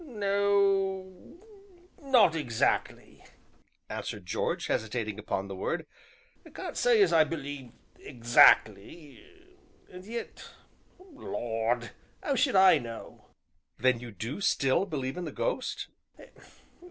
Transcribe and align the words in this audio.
"N 0.03 0.23
o 0.23 0.25
o 0.25 1.39
o 1.99 2.09
not 2.09 2.33
'xactly," 2.33 3.23
answered 3.87 4.25
George, 4.25 4.65
hesitating 4.65 5.19
upon 5.19 5.47
the 5.47 5.53
word, 5.55 5.85
"can't 6.55 6.75
say 6.75 7.03
as 7.03 7.13
I 7.13 7.23
believe 7.23 7.71
'xactly, 8.03 9.19
and 9.91 10.03
yet, 10.03 10.43
Lord! 10.97 11.91
'ow 12.23 12.33
should 12.33 12.55
I 12.55 12.79
know?" 12.79 13.27
"Then 13.77 13.99
you 13.99 14.09
do 14.09 14.41
still 14.41 14.87
believe 14.87 15.17
in 15.17 15.25
the 15.25 15.31
ghost?" 15.31 15.87